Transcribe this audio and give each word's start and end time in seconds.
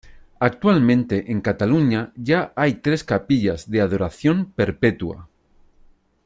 Actualmente 0.39 1.31
en 1.31 1.41
Cataluña 1.41 2.11
ya 2.15 2.53
hay 2.55 2.73
tres 2.81 3.03
Capillas 3.03 3.69
de 3.69 3.81
Adoración 3.81 4.51
Perpetua. 4.51 5.29